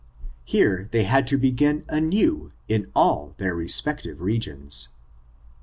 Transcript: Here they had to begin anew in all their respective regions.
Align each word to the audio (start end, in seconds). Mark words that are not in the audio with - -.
Here 0.45 0.87
they 0.91 1.03
had 1.03 1.27
to 1.27 1.37
begin 1.37 1.85
anew 1.87 2.51
in 2.67 2.89
all 2.95 3.35
their 3.37 3.53
respective 3.53 4.19
regions. 4.19 4.87